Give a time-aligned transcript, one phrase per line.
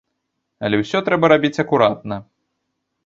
[0.67, 2.15] Але ўсё трэба рабіць акуратна.